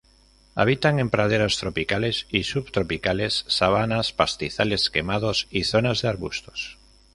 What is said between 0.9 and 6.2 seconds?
en praderas tropicales y subtropicales, sabanas, pastizales quemados y zonas de